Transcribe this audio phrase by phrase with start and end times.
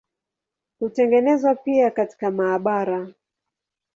[0.79, 3.09] Hutengenezwa pia katika maabara.